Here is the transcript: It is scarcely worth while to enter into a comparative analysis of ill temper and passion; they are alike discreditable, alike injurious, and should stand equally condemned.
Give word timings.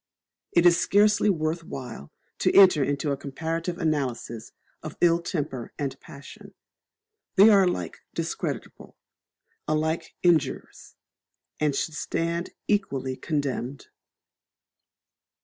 It 0.53 0.65
is 0.65 0.79
scarcely 0.81 1.29
worth 1.29 1.63
while 1.63 2.11
to 2.39 2.51
enter 2.57 2.83
into 2.83 3.11
a 3.11 3.17
comparative 3.17 3.77
analysis 3.77 4.51
of 4.81 4.97
ill 4.99 5.21
temper 5.21 5.73
and 5.77 5.95
passion; 5.99 6.55
they 7.35 7.51
are 7.51 7.65
alike 7.65 7.99
discreditable, 8.15 8.95
alike 9.67 10.15
injurious, 10.23 10.95
and 11.59 11.75
should 11.75 11.93
stand 11.93 12.49
equally 12.67 13.15
condemned. 13.15 13.89